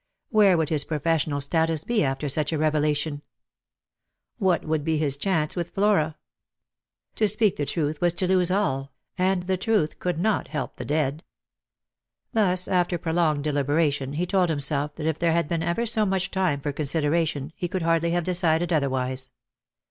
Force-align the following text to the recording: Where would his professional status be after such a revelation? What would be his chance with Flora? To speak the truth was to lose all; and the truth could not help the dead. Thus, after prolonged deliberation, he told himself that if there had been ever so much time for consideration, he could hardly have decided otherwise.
Where 0.29 0.57
would 0.57 0.69
his 0.69 0.83
professional 0.83 1.41
status 1.41 1.83
be 1.83 2.03
after 2.03 2.27
such 2.27 2.51
a 2.51 2.57
revelation? 2.57 3.21
What 4.39 4.65
would 4.65 4.83
be 4.83 4.97
his 4.97 5.15
chance 5.15 5.55
with 5.55 5.69
Flora? 5.69 6.17
To 7.17 7.27
speak 7.27 7.55
the 7.55 7.67
truth 7.67 8.01
was 8.01 8.11
to 8.15 8.27
lose 8.27 8.49
all; 8.49 8.93
and 9.15 9.43
the 9.43 9.57
truth 9.57 9.99
could 9.99 10.17
not 10.17 10.47
help 10.47 10.77
the 10.77 10.85
dead. 10.85 11.23
Thus, 12.33 12.67
after 12.67 12.97
prolonged 12.97 13.43
deliberation, 13.43 14.13
he 14.13 14.25
told 14.25 14.49
himself 14.49 14.95
that 14.95 15.05
if 15.05 15.19
there 15.19 15.33
had 15.33 15.47
been 15.47 15.61
ever 15.61 15.85
so 15.85 16.03
much 16.03 16.31
time 16.31 16.61
for 16.61 16.71
consideration, 16.73 17.53
he 17.55 17.67
could 17.67 17.83
hardly 17.83 18.09
have 18.09 18.23
decided 18.23 18.73
otherwise. 18.73 19.31